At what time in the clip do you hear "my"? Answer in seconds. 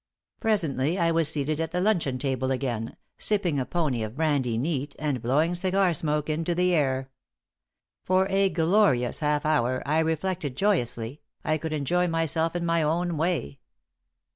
12.65-12.81